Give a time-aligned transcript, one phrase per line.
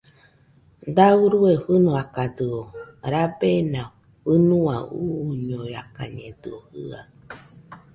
[0.95, 2.59] Da urue fɨnoakadɨo,
[3.11, 3.81] rabena
[4.23, 4.75] fɨnua
[5.31, 7.07] uñoiakañedɨo jɨaɨ